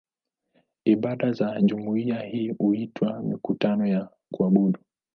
Ibada 0.85 1.31
za 1.33 1.61
jumuiya 1.61 2.21
hii 2.21 2.49
huitwa 2.49 3.23
"mikutano 3.23 3.85
ya 3.85 4.09
kuabudu". 4.33 4.79